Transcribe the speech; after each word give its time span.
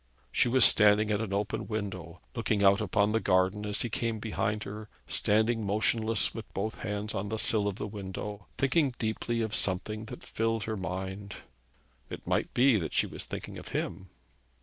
She 0.31 0.47
was 0.47 0.65
standing 0.65 1.11
at 1.11 1.21
an 1.21 1.31
open 1.31 1.67
window, 1.67 2.21
looking 2.33 2.63
out 2.63 2.81
upon 2.81 3.11
the 3.11 3.19
garden 3.19 3.67
as 3.67 3.83
he 3.83 3.89
came 3.91 4.17
behind 4.17 4.63
her, 4.63 4.89
standing 5.07 5.63
motionless 5.63 6.33
with 6.33 6.51
both 6.55 6.79
hands 6.79 7.13
on 7.13 7.29
the 7.29 7.37
sill 7.37 7.67
of 7.67 7.75
the 7.75 7.85
window, 7.85 8.47
thinking 8.57 8.95
deeply 8.97 9.41
of 9.41 9.53
something 9.53 10.05
that 10.05 10.23
filled 10.23 10.63
her 10.63 10.75
mind. 10.75 11.35
It 12.09 12.25
might 12.25 12.51
be 12.55 12.77
that 12.77 12.93
she 12.93 13.05
was 13.05 13.25
thinking 13.25 13.59
of 13.59 13.67
him. 13.77 14.09